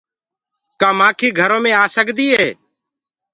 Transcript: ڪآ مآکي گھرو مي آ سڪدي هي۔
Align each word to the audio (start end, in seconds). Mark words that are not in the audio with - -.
ڪآ 0.79 0.89
مآکي 0.99 1.29
گھرو 1.39 1.57
مي 1.63 1.71
آ 1.81 1.83
سڪدي 1.95 2.27
هي۔ 2.39 2.49